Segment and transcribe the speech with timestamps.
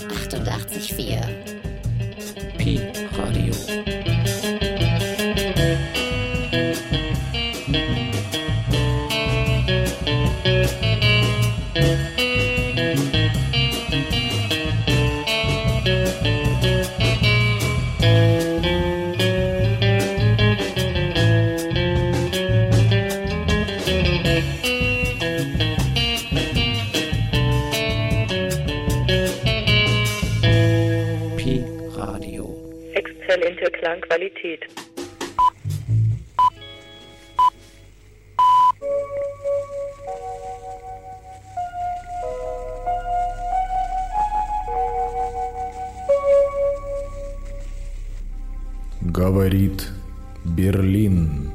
[0.00, 2.56] 88,4.
[2.58, 2.80] Pi
[3.16, 3.95] Radio.
[33.86, 34.62] Klangqualität.
[49.02, 49.86] Говорит
[50.44, 51.52] Берлин.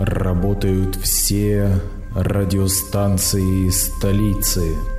[0.00, 1.70] Работают все
[2.16, 4.97] радиостанции столицы.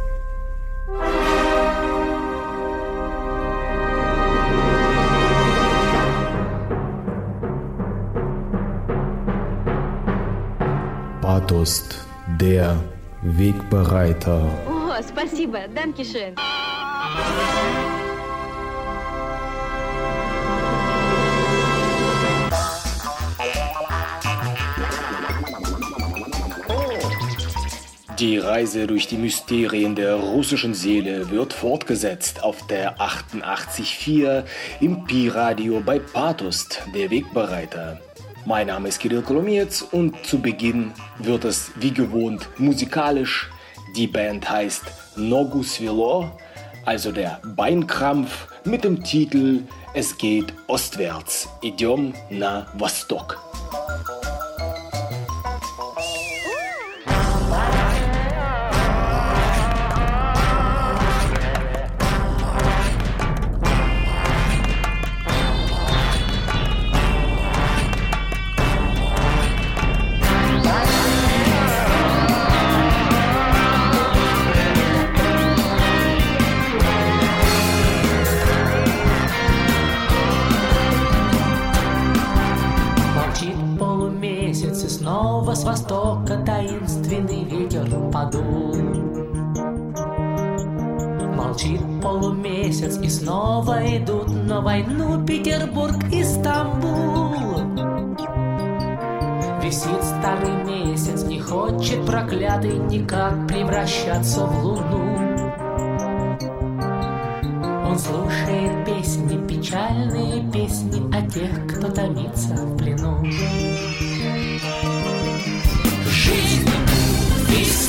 [12.40, 12.76] der
[13.22, 14.42] Wegbereiter.
[14.66, 16.34] О, спасибо, Данкишен.
[28.20, 34.44] Die Reise durch die Mysterien der russischen Seele wird fortgesetzt auf der 88.4
[34.80, 38.00] im Pi-Radio bei Patost, der Wegbereiter.
[38.49, 43.47] Mein Name ist Kirill Kolomietz und zu Beginn wird es wie gewohnt musikalisch.
[43.95, 44.85] Die Band heißt
[45.17, 46.31] Nogu Svilo,
[46.83, 49.59] also der Beinkrampf mit dem Titel
[49.93, 53.37] Es geht ostwärts, Idiom na Vostok.
[88.19, 88.75] Подул.
[91.35, 97.35] Молчит полумесяц, и снова идут на войну Петербург и Стамбул.
[99.61, 105.15] Висит старый месяц, не хочет проклятый никак превращаться в луну.
[107.87, 113.19] Он слушает песни, печальные песни о тех, кто томится в плену.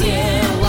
[0.00, 0.59] cielo.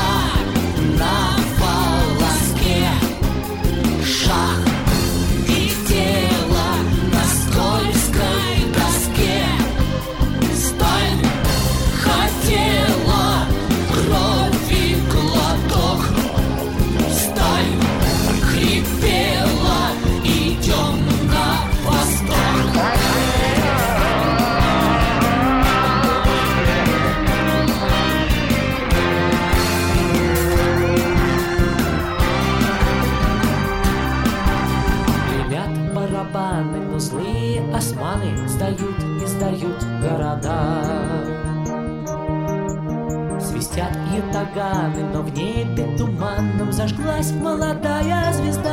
[46.81, 48.71] Зажглась молодая звезда.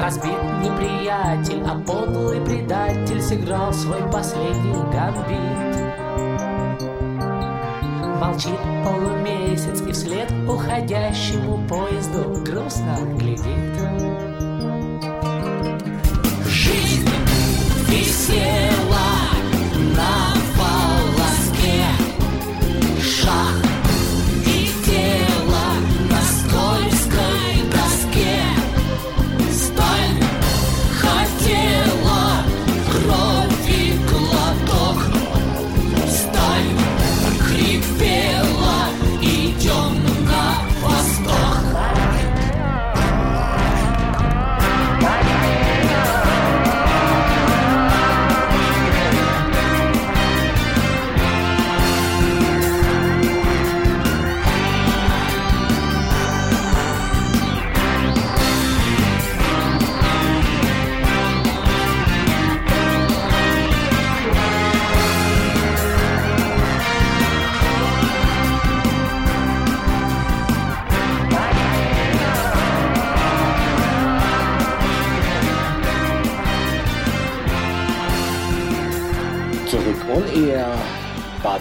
[0.00, 5.80] Разбит неприятель, а подлый предатель Сыграл свой последний гамбит.
[8.20, 13.80] Молчит полумесяц и вслед уходящему поезду грустно глядит.
[16.46, 17.10] Жизнь
[17.88, 18.79] висела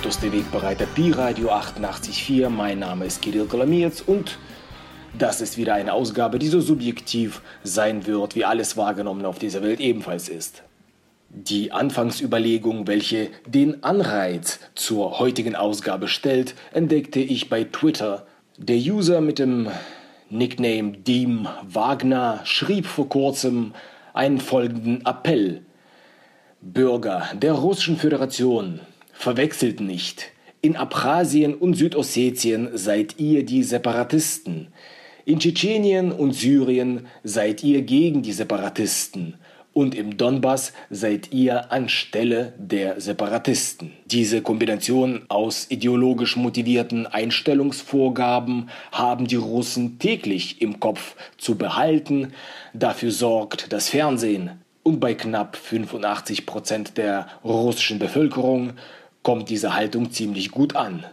[0.10, 2.50] Pathos der Wegbereiter Pi-Radio 88.4.
[2.50, 4.40] Mein Name ist Kirill Kolomietz und
[5.16, 9.62] das ist wieder eine Ausgabe, die so subjektiv sein wird, wie alles wahrgenommen auf dieser
[9.62, 10.64] Welt ebenfalls ist.
[11.30, 18.26] Die Anfangsüberlegung, welche den Anreiz zur heutigen Ausgabe stellt, entdeckte ich bei Twitter.
[18.58, 19.70] Der User mit dem
[20.32, 23.76] Nickname Deem Wagner schrieb vor kurzem
[24.16, 25.62] einen folgenden Appell.
[26.62, 28.80] Bürger der Russischen Föderation,
[29.20, 30.32] verwechselt nicht.
[30.62, 34.70] In Abchasien und Südossetien seid ihr die Separatisten.
[35.26, 39.34] In Tschetschenien und Syrien seid ihr gegen die Separatisten
[39.74, 43.92] und im Donbass seid ihr anstelle der Separatisten.
[44.06, 52.32] Diese Kombination aus ideologisch motivierten Einstellungsvorgaben haben die Russen täglich im Kopf zu behalten.
[52.74, 54.52] Dafür sorgt das Fernsehen.
[54.82, 58.74] Und bei knapp 85 Prozent der russischen Bevölkerung
[59.24, 61.06] kommt diese Haltung ziemlich gut an.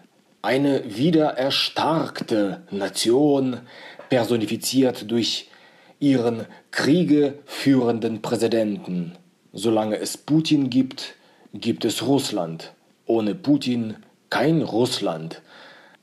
[0.43, 3.61] Eine wieder erstarkte Nation,
[4.09, 5.51] personifiziert durch
[5.99, 9.17] ihren Kriege führenden Präsidenten.
[9.53, 11.15] Solange es Putin gibt,
[11.55, 12.73] gibt es Russland.
[13.07, 13.97] Ohne Putin
[14.31, 15.43] kein Russland.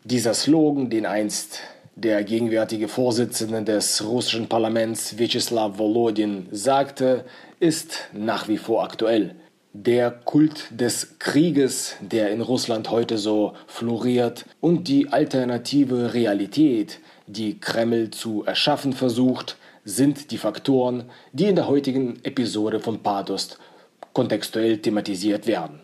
[0.04, 1.60] Dieser Slogan, den einst
[1.96, 7.26] der gegenwärtige Vorsitzende des russischen Parlaments Vyacheslav Volodin sagte,
[7.60, 9.36] ist nach wie vor aktuell.
[9.76, 17.60] Der Kult des Krieges, der in Russland heute so floriert, und die alternative Realität, die
[17.60, 23.58] Kreml zu erschaffen versucht, sind die Faktoren, die in der heutigen Episode von Pathos
[24.14, 25.80] kontextuell thematisiert werden.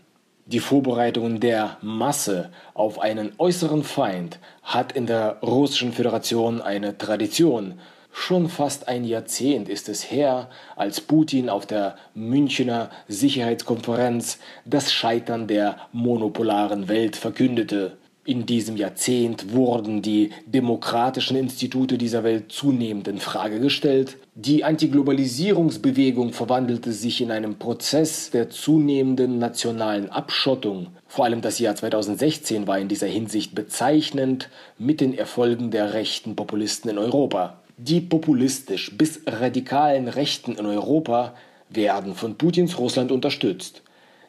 [0.46, 7.80] Die Vorbereitungen der Masse auf einen äußeren Feind hat in der Russischen Föderation eine Tradition.
[8.12, 15.48] Schon fast ein Jahrzehnt ist es her, als Putin auf der Münchener Sicherheitskonferenz das Scheitern
[15.48, 17.98] der monopolaren Welt verkündete.
[18.30, 24.18] In diesem Jahrzehnt wurden die demokratischen Institute dieser Welt zunehmend in Frage gestellt.
[24.36, 30.90] Die Antiglobalisierungsbewegung verwandelte sich in einen Prozess der zunehmenden nationalen Abschottung.
[31.08, 36.36] Vor allem das Jahr 2016 war in dieser Hinsicht bezeichnend mit den Erfolgen der rechten
[36.36, 37.58] Populisten in Europa.
[37.81, 41.34] Die populistisch bis radikalen Rechten in Europa
[41.70, 43.84] werden von Putins Russland unterstützt.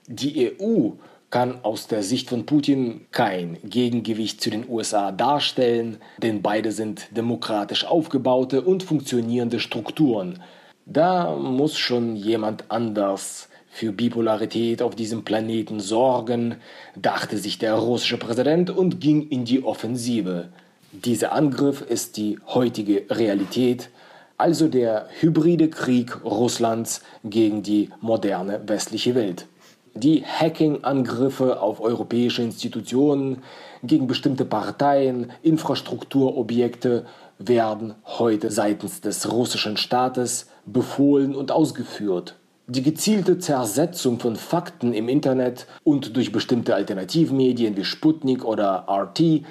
[0.07, 0.91] Die EU
[1.31, 7.09] kann aus der Sicht von Putin kein Gegengewicht zu den USA darstellen, denn beide sind
[7.17, 10.41] demokratisch aufgebaute und funktionierende Strukturen.
[10.87, 16.55] Da muss schon jemand anders für Bipolarität auf diesem Planeten sorgen,
[16.95, 20.51] dachte sich der russische Präsident und ging in die Offensive.
[20.93, 23.91] Dieser Angriff ist die heutige Realität,
[24.37, 29.47] also der hybride Krieg Russlands gegen die moderne westliche Welt.
[29.95, 33.43] Die Hacking-Angriffe auf europäische Institutionen
[33.85, 37.07] gegen bestimmte Parteien, Infrastrukturobjekte
[37.39, 42.35] werden heute seitens des russischen Staates befohlen und ausgeführt.
[42.67, 49.45] Die gezielte Zersetzung von Fakten im Internet und durch bestimmte Alternativmedien wie Sputnik oder RT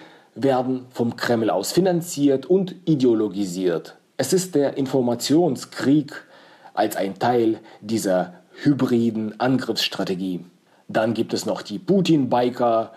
[0.44, 3.97] werden vom Kreml aus finanziert und ideologisiert.
[4.17, 6.25] Es ist der Informationskrieg
[6.74, 10.46] als ein Teil dieser hybriden Angriffsstrategie.
[10.88, 12.93] Dann gibt es noch die Putin-Biker,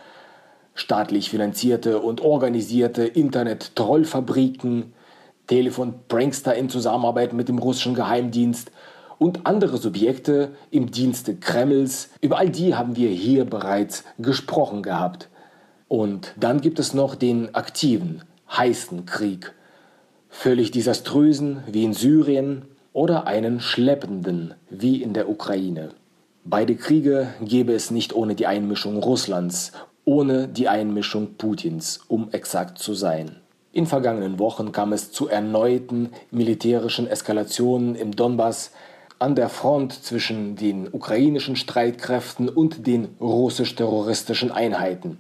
[0.75, 4.95] staatlich finanzierte und organisierte Internet-Trollfabriken,
[5.47, 8.71] Telefon-Prankster in Zusammenarbeit mit dem russischen Geheimdienst
[9.19, 12.11] und andere Subjekte im Dienste Kremls.
[12.21, 15.29] Über all die haben wir hier bereits gesprochen gehabt.
[15.93, 19.53] Und dann gibt es noch den aktiven, heißen Krieg.
[20.31, 22.63] Völlig desaströsen wie in Syrien,
[22.95, 25.91] oder einen schleppenden, wie in der Ukraine.
[26.47, 29.73] Beide Kriege gäbe es nicht ohne die Einmischung Russlands,
[30.07, 33.37] ohne die Einmischung Putins, um exakt zu sein.
[33.71, 38.71] In vergangenen Wochen kam es zu erneuten militärischen Eskalationen im Donbass,
[39.19, 45.19] an der Front zwischen den ukrainischen Streitkräften und den russisch-terroristischen Einheiten.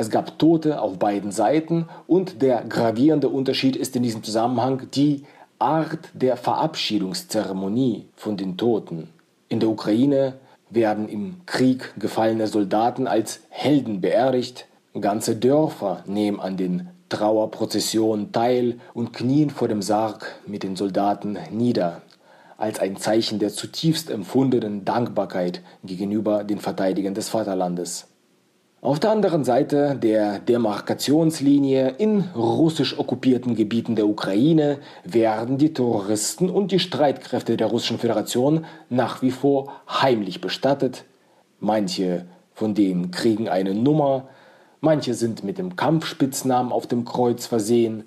[0.00, 5.24] Es gab Tote auf beiden Seiten und der gravierende Unterschied ist in diesem Zusammenhang die
[5.58, 9.10] Art der Verabschiedungszeremonie von den Toten.
[9.50, 10.36] In der Ukraine
[10.70, 14.68] werden im Krieg gefallene Soldaten als Helden beerdigt.
[14.98, 21.36] Ganze Dörfer nehmen an den Trauerprozessionen teil und knien vor dem Sarg mit den Soldaten
[21.50, 22.00] nieder,
[22.56, 28.09] als ein Zeichen der zutiefst empfundenen Dankbarkeit gegenüber den Verteidigern des Vaterlandes.
[28.82, 36.48] Auf der anderen Seite der Demarkationslinie in russisch okkupierten Gebieten der Ukraine werden die Terroristen
[36.48, 41.04] und die Streitkräfte der Russischen Föderation nach wie vor heimlich bestattet.
[41.58, 44.28] Manche von denen kriegen eine Nummer,
[44.80, 48.04] manche sind mit dem Kampfspitznamen auf dem Kreuz versehen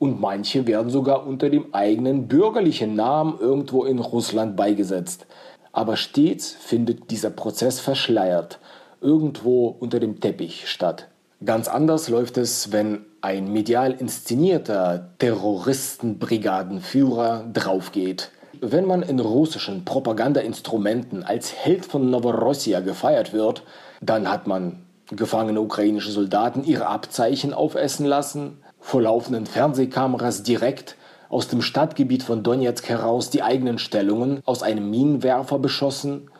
[0.00, 5.24] und manche werden sogar unter dem eigenen bürgerlichen Namen irgendwo in Russland beigesetzt.
[5.70, 8.58] Aber stets findet dieser Prozess verschleiert,
[9.06, 11.08] irgendwo unter dem Teppich statt.
[11.44, 18.30] Ganz anders läuft es, wenn ein medial inszenierter Terroristenbrigadenführer draufgeht.
[18.60, 23.62] Wenn man in russischen Propagandainstrumenten als Held von Novorossia gefeiert wird,
[24.00, 30.96] dann hat man gefangene ukrainische Soldaten ihre Abzeichen aufessen lassen, vor laufenden Fernsehkameras direkt
[31.28, 36.30] aus dem Stadtgebiet von Donetsk heraus die eigenen Stellungen aus einem Minenwerfer beschossen.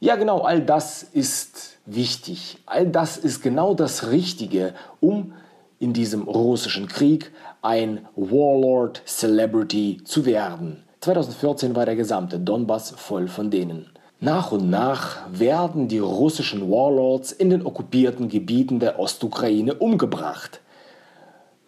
[0.00, 2.58] Ja, genau, all das ist wichtig.
[2.66, 5.32] All das ist genau das Richtige, um
[5.78, 10.84] in diesem russischen Krieg ein Warlord Celebrity zu werden.
[11.00, 13.90] 2014 war der gesamte Donbass voll von denen.
[14.20, 20.60] Nach und nach werden die russischen Warlords in den okkupierten Gebieten der Ostukraine umgebracht.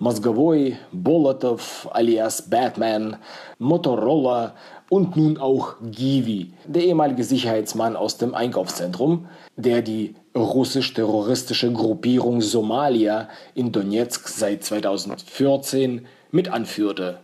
[0.00, 3.16] Mozgovoi, Bolotov alias Batman,
[3.58, 4.54] Motorola
[4.88, 9.26] und nun auch Givi, der ehemalige Sicherheitsmann aus dem Einkaufszentrum,
[9.56, 17.18] der die russisch-terroristische Gruppierung Somalia in Donetsk seit 2014 mit anführte.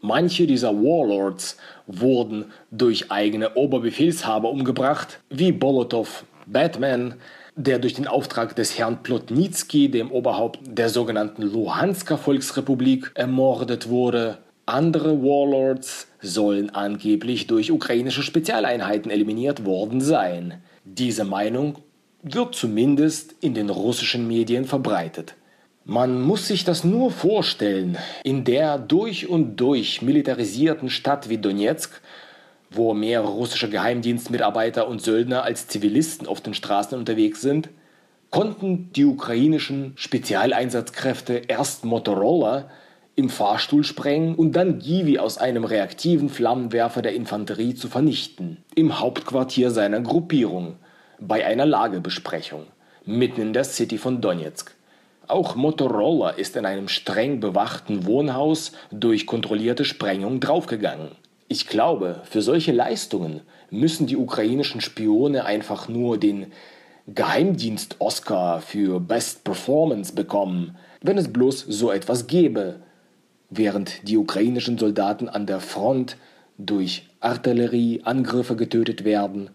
[0.00, 7.16] Manche dieser Warlords wurden durch eigene Oberbefehlshaber umgebracht, wie Bolotov, Batman,
[7.56, 14.38] der durch den Auftrag des Herrn Plotnitsky, dem Oberhaupt der sogenannten Luhansker Volksrepublik, ermordet wurde.
[14.66, 20.62] Andere Warlords sollen angeblich durch ukrainische Spezialeinheiten eliminiert worden sein.
[20.84, 21.76] Diese Meinung
[22.22, 25.34] wird zumindest in den russischen Medien verbreitet.
[25.84, 32.00] Man muss sich das nur vorstellen, in der durch und durch militarisierten Stadt wie Donetsk,
[32.76, 37.68] wo mehr russische Geheimdienstmitarbeiter und Söldner als Zivilisten auf den Straßen unterwegs sind,
[38.30, 42.68] konnten die ukrainischen Spezialeinsatzkräfte erst Motorola
[43.16, 48.98] im Fahrstuhl sprengen und dann Givi aus einem reaktiven Flammenwerfer der Infanterie zu vernichten, im
[48.98, 50.76] Hauptquartier seiner Gruppierung,
[51.20, 52.66] bei einer Lagebesprechung,
[53.04, 54.74] mitten in der City von Donetsk.
[55.26, 61.12] Auch Motorola ist in einem streng bewachten Wohnhaus durch kontrollierte Sprengung draufgegangen.
[61.54, 66.46] Ich glaube, für solche Leistungen müssen die ukrainischen Spione einfach nur den
[67.06, 72.80] Geheimdienst-Oscar für Best Performance bekommen, wenn es bloß so etwas gäbe,
[73.50, 76.16] während die ukrainischen Soldaten an der Front
[76.58, 79.50] durch Artillerieangriffe getötet werden,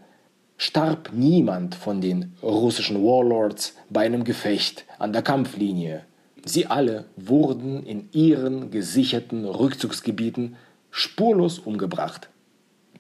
[0.56, 6.06] starb niemand von den russischen Warlords bei einem Gefecht an der Kampflinie.
[6.46, 10.56] Sie alle wurden in ihren gesicherten Rückzugsgebieten
[10.92, 12.30] spurlos umgebracht.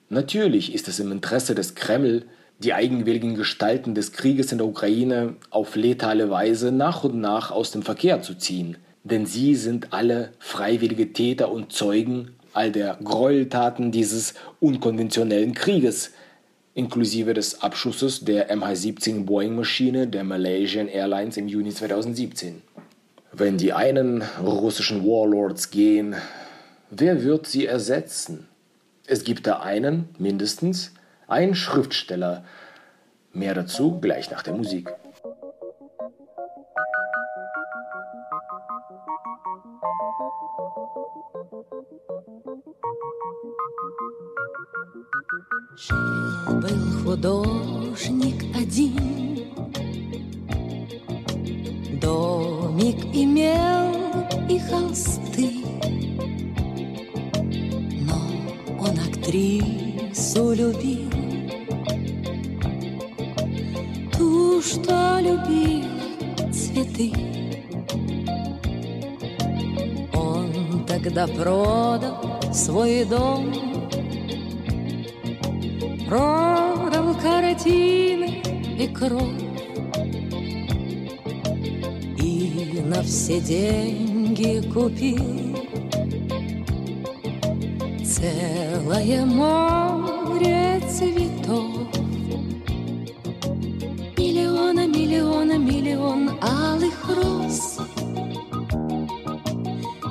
[0.10, 2.26] Natürlich ist es im Interesse des Kreml,
[2.60, 7.72] die eigenwilligen Gestalten des Krieges in der Ukraine auf letale Weise nach und nach aus
[7.72, 13.92] dem Verkehr zu ziehen, denn sie sind alle freiwillige Täter und Zeugen all der Gräueltaten
[13.92, 16.12] dieses unkonventionellen Krieges,
[16.74, 22.62] inklusive des Abschusses der MH17 Boeing-Maschine der Malaysian Airlines im Juni 2017.
[23.32, 26.16] Wenn die einen russischen Warlords gehen,
[26.91, 28.49] wer wird sie ersetzen?
[29.07, 30.93] Es gibt da einen, mindestens,
[31.27, 32.45] einen Schriftsteller.
[33.33, 34.93] Mehr dazu gleich nach der Musik.
[45.77, 49.51] Жил-был художник один,
[52.01, 55.58] Домик имел и холсты,
[58.90, 61.10] Он актрису любил,
[64.18, 67.12] Ту, что любила цветы.
[70.14, 73.54] Он тогда продал свой дом.
[76.08, 78.42] Продал картины
[78.80, 79.22] и кровь.
[82.18, 85.40] И на все деньги купил
[88.90, 91.88] Целое море цветов.
[94.18, 97.78] Миллиона, миллиона, миллион алых роз.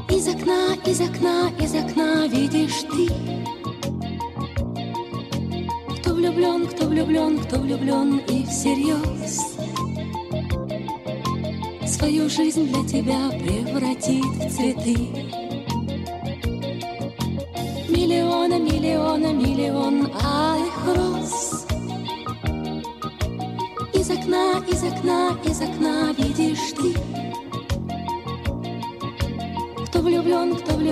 [0.08, 3.08] Из окна, из окна, из окна видишь ты.
[6.08, 9.56] Влюблен, кто влюблен, кто влюблен и всерьез.
[11.84, 15.28] Свою жизнь для тебя превратит в цветы.
[17.88, 18.57] Миллиона,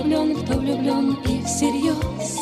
[0.06, 2.38] влюблен, кто влюблен, и всерьез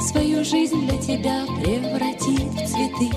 [0.00, 3.10] Свою жизнь для тебя превратит в цветы.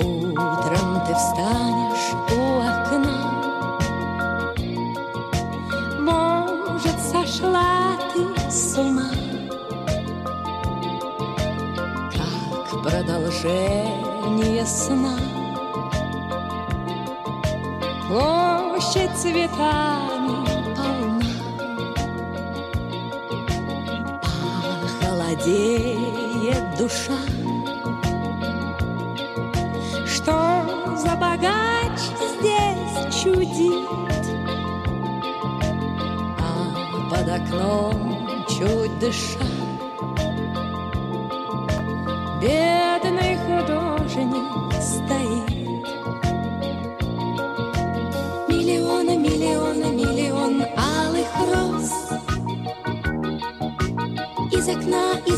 [0.00, 3.20] Утром ты встанешь у окна.
[6.00, 9.10] Может, сошла ты с ума?
[12.12, 15.21] Как продолжение сна
[19.22, 21.20] цветами полна.
[25.00, 27.20] Холодеет душа.
[30.06, 31.98] Что за богач
[32.32, 33.88] здесь чудит?
[36.40, 36.50] А
[37.08, 39.46] под окном чуть дыша.
[42.40, 45.41] Бедный художник стоит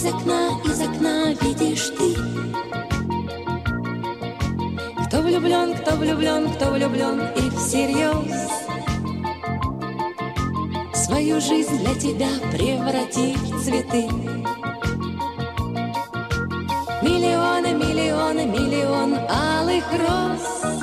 [0.04, 2.14] из окна, из окна видишь ты.
[5.06, 8.50] Кто влюблен, кто влюблен, кто влюблен и всерьез
[10.94, 14.06] Свою жизнь для тебя превратит в цветы.
[17.00, 20.74] Миллионы, миллионы, миллион алых роз.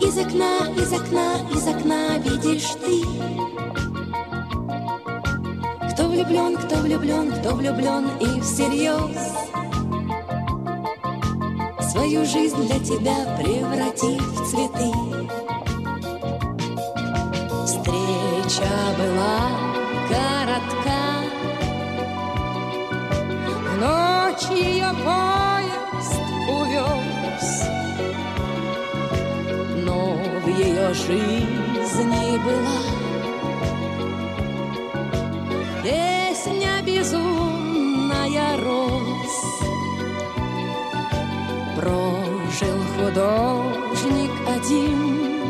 [0.00, 3.91] Из окна, из окна, из окна видишь ты
[6.22, 9.16] влюблен, кто влюблен, кто влюблен и всерьез.
[11.90, 14.92] Свою жизнь для тебя превратит в цветы.
[17.66, 19.50] Встреча была
[20.08, 21.00] коротка
[23.66, 27.68] В ночь ее поезд увез.
[29.84, 33.01] Но в ее жизни была
[41.82, 45.42] Прожил художник один.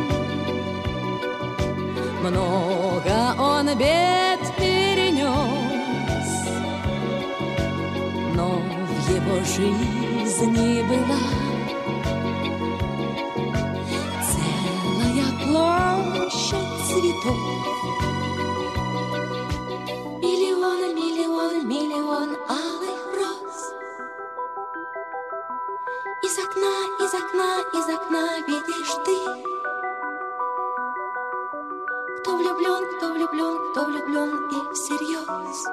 [2.23, 5.29] Много он бед перенес
[8.35, 11.21] Но в его жизни была
[14.25, 17.71] Целая площадь цветов
[27.12, 29.16] из окна, из окна видишь ты.
[32.20, 35.66] Кто влюблен, кто влюблен, кто влюблен и всерьез.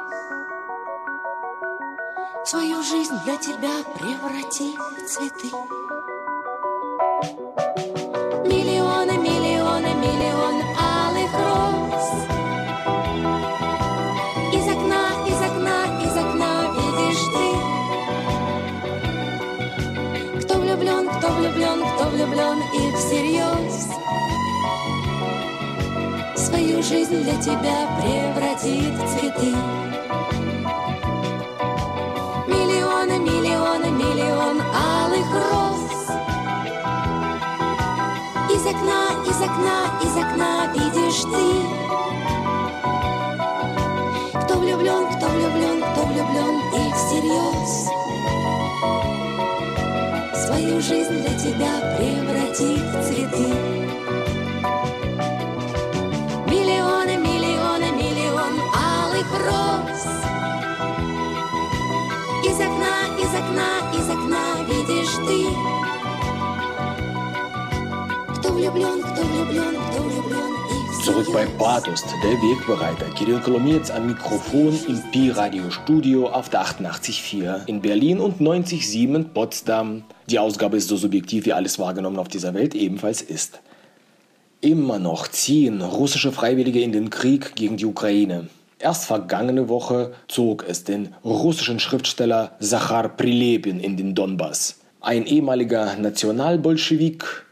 [2.45, 5.51] Свою жизнь для тебя преврати в цветы.
[8.45, 8.98] Миллионы,
[26.89, 29.53] жизнь для тебя превратит в цветы.
[32.47, 36.09] Миллионы, миллионы, миллион алых роз.
[38.49, 41.45] Из окна, из окна, из окна видишь ты.
[44.39, 47.71] Кто влюблен, кто влюблен, кто влюблен и всерьез.
[50.43, 53.68] Свою жизнь для тебя превратит в цветы
[59.28, 60.02] алых роз
[62.48, 65.40] Из окна, из окна, из окна видишь ты
[68.38, 73.10] Кто влюблен, кто влюблен, кто влюблен и Zurück bei Pathos, der Wegbereiter.
[73.14, 80.04] Kirill Kolomietz am Mikrofon im Pi-Radio-Studio auf der 88.4 in Berlin und 90.7 in Potsdam.
[80.30, 83.60] Die Ausgabe ist so subjektiv wie alles wahrgenommen auf dieser Welt ebenfalls ist.
[84.62, 88.48] Immer noch ziehen russische Freiwillige in den Krieg gegen die Ukraine.
[88.81, 94.79] Erst vergangene Woche zog es den russischen Schriftsteller Zachar Prilepin in den Donbass.
[95.01, 97.45] Ein ehemaliger Nationalbolschewik,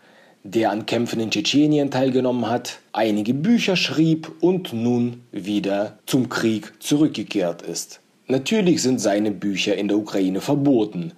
[0.43, 6.81] der an Kämpfen in Tschetschenien teilgenommen hat, einige Bücher schrieb und nun wieder zum Krieg
[6.81, 7.99] zurückgekehrt ist.
[8.27, 11.11] Natürlich sind seine Bücher in der Ukraine verboten,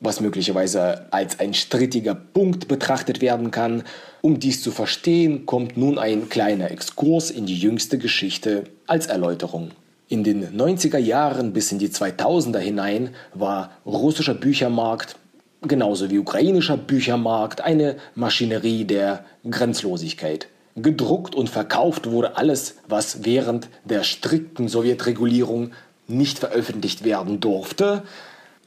[0.00, 3.82] was möglicherweise als ein strittiger Punkt betrachtet werden kann.
[4.20, 9.72] Um dies zu verstehen, kommt nun ein kleiner Exkurs in die jüngste Geschichte als Erläuterung.
[10.08, 15.16] In den 90er Jahren bis in die 2000er hinein war russischer Büchermarkt
[15.62, 20.48] genauso wie ukrainischer Büchermarkt eine Maschinerie der Grenzlosigkeit.
[20.76, 25.72] Gedruckt und verkauft wurde alles, was während der strikten Sowjetregulierung
[26.06, 28.04] nicht veröffentlicht werden durfte.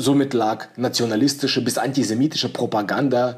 [0.01, 3.37] Somit lag nationalistische bis antisemitische Propaganda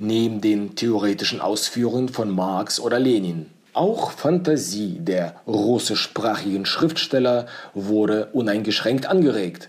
[0.00, 3.46] neben den theoretischen Ausführungen von Marx oder Lenin.
[3.74, 9.68] Auch Fantasie der russischsprachigen Schriftsteller wurde uneingeschränkt angeregt.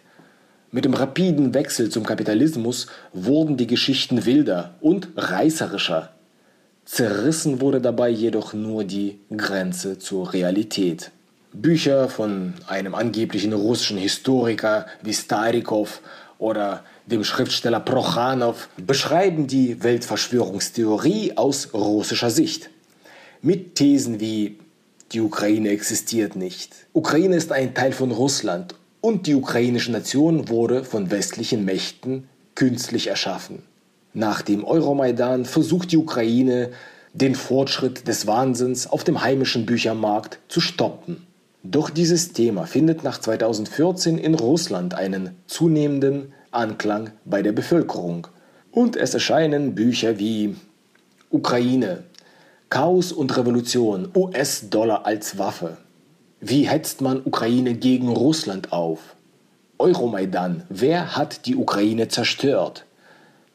[0.71, 6.09] Mit dem rapiden Wechsel zum Kapitalismus wurden die Geschichten wilder und reißerischer.
[6.85, 11.11] Zerrissen wurde dabei jedoch nur die Grenze zur Realität.
[11.53, 16.01] Bücher von einem angeblichen russischen Historiker wie Starikov
[16.41, 22.71] oder dem Schriftsteller Prochanow beschreiben die Weltverschwörungstheorie aus russischer Sicht.
[23.43, 24.57] Mit Thesen wie
[25.11, 26.73] die Ukraine existiert nicht.
[26.93, 33.07] Ukraine ist ein Teil von Russland und die ukrainische Nation wurde von westlichen Mächten künstlich
[33.07, 33.61] erschaffen.
[34.13, 36.71] Nach dem Euromaidan versucht die Ukraine,
[37.13, 41.27] den Fortschritt des Wahnsinns auf dem heimischen Büchermarkt zu stoppen.
[41.63, 48.27] Doch dieses Thema findet nach 2014 in Russland einen zunehmenden Anklang bei der Bevölkerung.
[48.71, 50.55] Und es erscheinen Bücher wie
[51.29, 52.03] Ukraine,
[52.69, 55.77] Chaos und Revolution, US-Dollar als Waffe.
[56.39, 59.15] Wie hetzt man Ukraine gegen Russland auf?
[59.77, 62.85] Euromaidan, wer hat die Ukraine zerstört?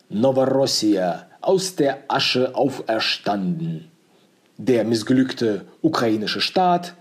[0.08, 3.90] Novorossia, aus der Asche auferstanden.
[4.58, 6.94] Der missglückte ukrainische Staat,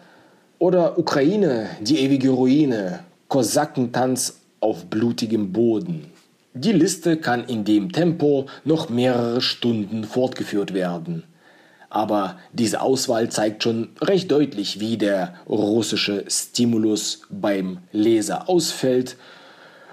[0.66, 6.08] oder Ukraine, die ewige Ruine, Kosakentanz auf blutigem Boden.
[6.56, 11.24] Die Liste kann in dem Tempo noch mehrere Stunden fortgeführt werden.
[11.92, 19.18] Aber diese Auswahl zeigt schon recht deutlich, wie der russische Stimulus beim Leser ausfällt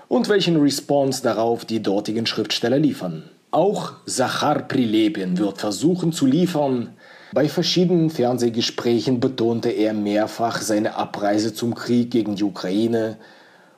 [0.08, 3.24] und welchen Response darauf die dortigen Schriftsteller liefern.
[3.50, 6.94] Auch Sachar Prilepin wird versuchen zu liefern,
[7.32, 13.16] bei verschiedenen Fernsehgesprächen betonte er mehrfach seine Abreise zum Krieg gegen die Ukraine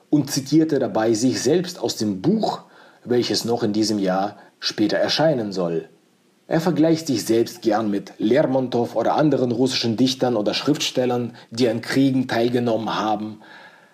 [0.09, 2.63] und zitierte dabei sich selbst aus dem Buch,
[3.05, 5.87] welches noch in diesem Jahr später erscheinen soll.
[6.47, 11.81] Er vergleicht sich selbst gern mit Lermontow oder anderen russischen Dichtern oder Schriftstellern, die an
[11.81, 13.39] Kriegen teilgenommen haben.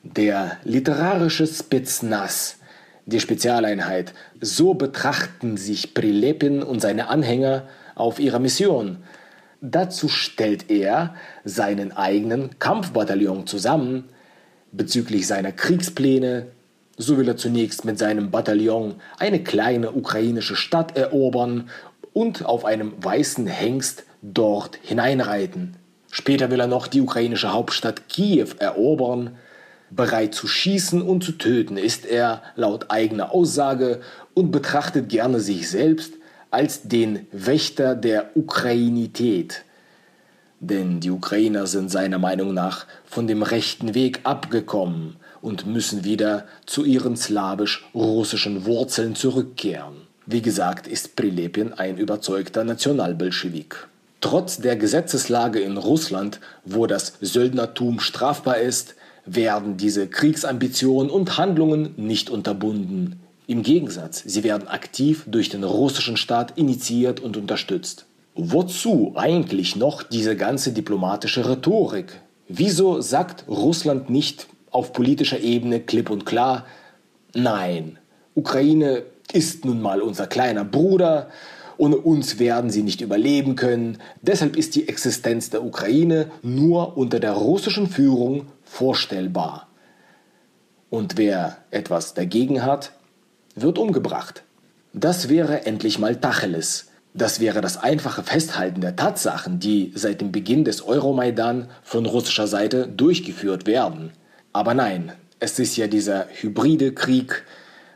[0.03, 2.57] Der literarische Spetsnaz,
[3.05, 8.97] die Spezialeinheit, so betrachten sich Prilepin und seine Anhänger auf ihrer Mission–
[9.63, 11.13] Dazu stellt er
[11.45, 14.05] seinen eigenen Kampfbataillon zusammen.
[14.71, 16.47] Bezüglich seiner Kriegspläne,
[16.97, 21.69] so will er zunächst mit seinem Bataillon eine kleine ukrainische Stadt erobern
[22.11, 25.77] und auf einem weißen Hengst dort hineinreiten.
[26.09, 29.37] Später will er noch die ukrainische Hauptstadt Kiew erobern.
[29.91, 34.01] Bereit zu schießen und zu töten ist er laut eigener Aussage
[34.33, 36.13] und betrachtet gerne sich selbst
[36.51, 39.63] als den Wächter der Ukrainität.
[40.59, 46.45] Denn die Ukrainer sind seiner Meinung nach von dem rechten Weg abgekommen und müssen wieder
[46.67, 49.95] zu ihren slawisch-russischen Wurzeln zurückkehren.
[50.27, 53.87] Wie gesagt, ist Prilepin ein überzeugter Nationalbolschewik.
[54.21, 58.93] Trotz der Gesetzeslage in Russland, wo das Söldnertum strafbar ist,
[59.25, 63.19] werden diese Kriegsambitionen und Handlungen nicht unterbunden.
[63.47, 68.05] Im Gegensatz, sie werden aktiv durch den russischen Staat initiiert und unterstützt.
[68.35, 72.21] Wozu eigentlich noch diese ganze diplomatische Rhetorik?
[72.47, 76.65] Wieso sagt Russland nicht auf politischer Ebene klipp und klar,
[77.33, 77.97] nein,
[78.35, 81.29] Ukraine ist nun mal unser kleiner Bruder,
[81.77, 87.19] ohne uns werden sie nicht überleben können, deshalb ist die Existenz der Ukraine nur unter
[87.19, 89.67] der russischen Führung vorstellbar.
[90.89, 92.91] Und wer etwas dagegen hat,
[93.55, 94.43] wird umgebracht.
[94.93, 96.87] Das wäre endlich mal Tacheles.
[97.13, 102.47] Das wäre das einfache Festhalten der Tatsachen, die seit dem Beginn des Euromaidan von russischer
[102.47, 104.11] Seite durchgeführt werden.
[104.53, 107.43] Aber nein, es ist ja dieser hybride Krieg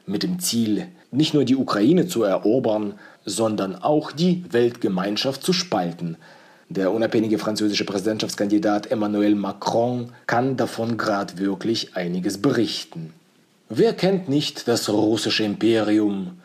[0.06, 6.18] mit dem Ziel, nicht nur die Ukraine zu erobern, sondern auch die Weltgemeinschaft zu spalten.
[6.70, 13.14] Der unabhängige französische Präsidentschaftskandidat Emmanuel Macron kann davon gerade wirklich einiges berichten.
[13.70, 16.40] Wer kennt nicht das russische Imperium?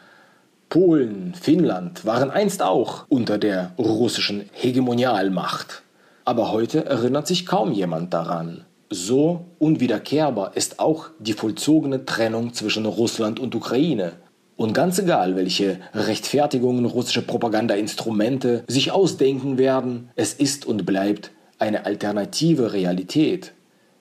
[0.70, 5.83] Polen, Finnland waren einst auch unter der russischen Hegemonialmacht.
[6.24, 8.64] Aber heute erinnert sich kaum jemand daran.
[8.88, 14.12] So unwiederkehrbar ist auch die vollzogene Trennung zwischen Russland und Ukraine.
[14.56, 21.85] Und ganz egal, welche Rechtfertigungen russische Propagandainstrumente sich ausdenken werden, es ist und bleibt eine
[21.85, 23.52] alternative Realität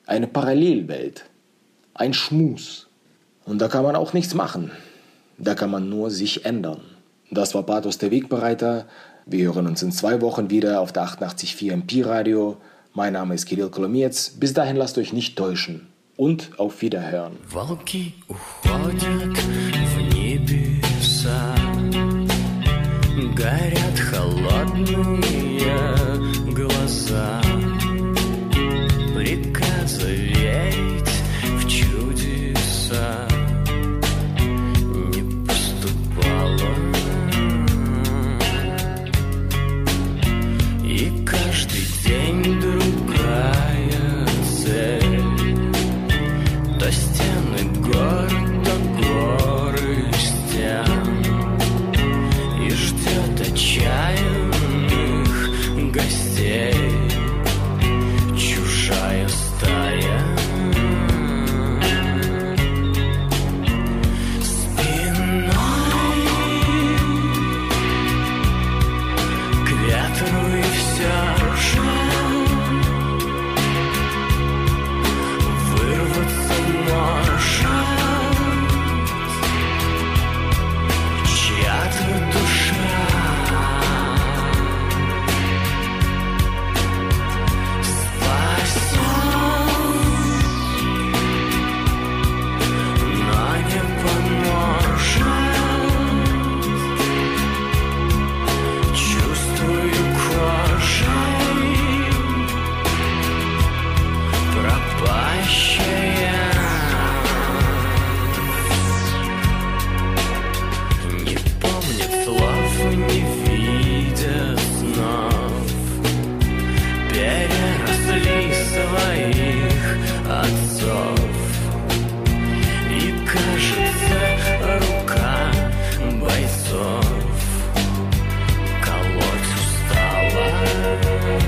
[0.05, 1.25] eine Parallelwelt,
[1.93, 2.88] ein Schmus.
[3.48, 4.70] Und da kann man auch nichts machen.
[5.38, 6.80] Da kann man nur sich ändern.
[7.30, 8.86] Das war Pathos der Wegbereiter.
[9.26, 12.56] Wir hören uns in zwei Wochen wieder auf der 88.4 im Pi-Radio.
[12.92, 14.30] Mein Name ist Kirill Kolomietz.
[14.38, 15.88] Bis dahin lasst euch nicht täuschen.
[16.16, 17.36] Und auf Wiederhören.
[17.48, 21.54] Волки уходят в небеса
[23.34, 25.74] Горят холодные
[26.54, 27.37] глаза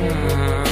[0.10, 0.71] time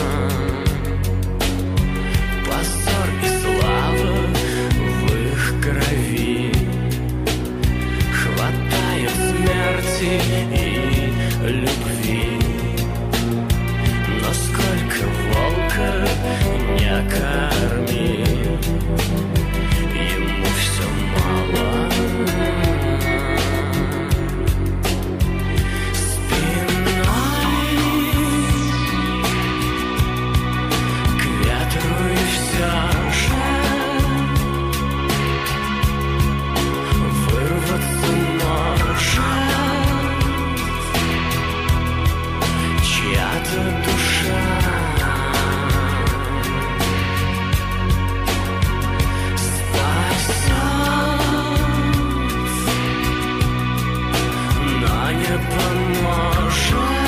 [55.20, 56.99] не поможет.